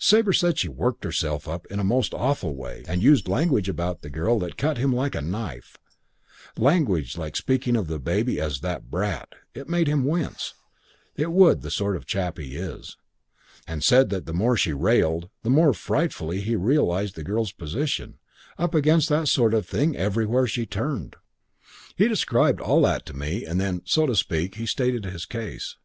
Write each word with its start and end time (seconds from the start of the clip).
Sabre 0.00 0.32
said 0.32 0.58
she 0.58 0.68
worked 0.68 1.04
herself 1.04 1.46
up 1.46 1.64
in 1.66 1.78
the 1.78 1.84
most 1.84 2.12
awful 2.12 2.56
way 2.56 2.82
and 2.88 3.04
used 3.04 3.28
language 3.28 3.68
about 3.68 4.02
the 4.02 4.10
girl 4.10 4.36
that 4.40 4.56
cut 4.56 4.78
him 4.78 4.92
like 4.92 5.14
a 5.14 5.20
knife 5.20 5.76
language 6.58 7.16
like 7.16 7.36
speaking 7.36 7.76
of 7.76 7.86
the 7.86 8.00
baby 8.00 8.40
as 8.40 8.62
'that 8.62 8.90
brat.' 8.90 9.36
It 9.54 9.68
made 9.68 9.86
him 9.86 10.04
wince. 10.04 10.54
It 11.14 11.30
would 11.30 11.62
the 11.62 11.70
sort 11.70 11.94
of 11.94 12.04
chap 12.04 12.36
he 12.38 12.56
is. 12.56 12.96
And 13.68 13.80
he 13.80 13.84
said 13.84 14.10
that 14.10 14.26
the 14.26 14.34
more 14.34 14.56
she 14.56 14.72
railed, 14.72 15.28
the 15.44 15.50
more 15.50 15.72
frightfully 15.72 16.40
he 16.40 16.56
realised 16.56 17.14
the 17.14 17.22
girl's 17.22 17.52
position, 17.52 18.18
up 18.58 18.74
against 18.74 19.08
that 19.10 19.28
sort 19.28 19.54
of 19.54 19.68
thing 19.68 19.94
everywhere 19.96 20.48
she 20.48 20.66
turned. 20.66 21.14
"He 21.94 22.08
described 22.08 22.60
all 22.60 22.82
that 22.82 23.06
to 23.06 23.14
me 23.16 23.44
and 23.46 23.60
then, 23.60 23.82
so 23.84 24.04
to 24.06 24.16
speak, 24.16 24.56
he 24.56 24.66
stated 24.66 25.04
his 25.04 25.26
case. 25.26 25.76